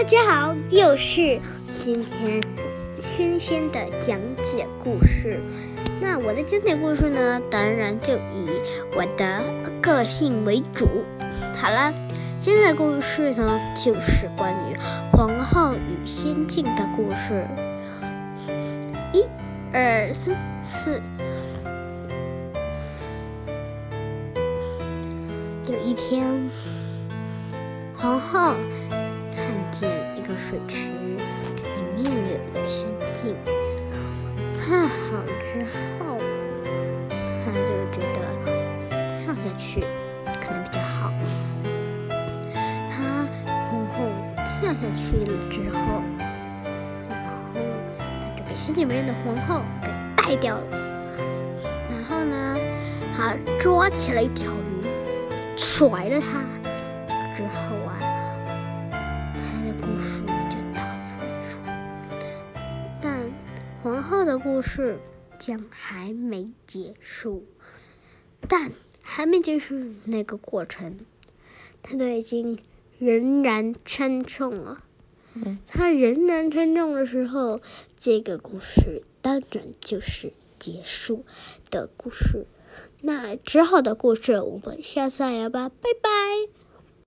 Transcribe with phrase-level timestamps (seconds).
[0.00, 1.38] 大家好，又是
[1.84, 2.42] 今天
[3.02, 5.38] 轩轩的讲解故事。
[6.00, 8.48] 那我的讲解故事呢，当然就以
[8.96, 9.42] 我的
[9.82, 10.88] 个性为主。
[11.54, 11.92] 好了，
[12.38, 14.74] 今天的故事呢，就是关于
[15.12, 17.46] 皇后与仙境的故事。
[19.12, 19.26] 一、
[19.70, 20.98] 二、三、四。
[25.68, 26.48] 有一天，
[27.94, 28.54] 皇后
[29.70, 30.90] 见一个水池，
[31.96, 32.88] 里面有一个仙
[33.20, 33.36] 境。
[34.60, 35.64] 看好之
[35.98, 36.18] 后，
[37.44, 37.60] 他就
[37.92, 38.18] 觉得
[39.24, 39.84] 跳下去
[40.24, 41.12] 可能比较好。
[42.90, 43.26] 他
[43.70, 43.94] 皇后
[44.60, 46.02] 跳下去了之后，
[47.08, 47.32] 然后
[47.98, 48.02] 他
[48.36, 50.62] 就被仙境里面的皇后给带掉了。
[51.90, 52.56] 然后呢，
[53.16, 54.56] 他抓起了一条鱼。
[55.56, 56.42] 甩了他
[57.34, 58.00] 之后啊，
[59.80, 60.20] 故事
[60.50, 61.56] 就到此为止。
[63.00, 63.30] 但
[63.82, 64.98] 皇后的故事
[65.38, 67.44] 将还没结束，
[68.48, 68.72] 但
[69.02, 71.00] 还没结束那个过程，
[71.82, 72.58] 他都已经
[72.98, 74.84] 仍然称重了。
[75.66, 77.60] 他仍然称重的时候，
[77.98, 81.24] 这个故事当然就是结束
[81.70, 82.46] 的故事。
[83.00, 86.59] 那之后的故事，我们下次再聊吧，拜拜。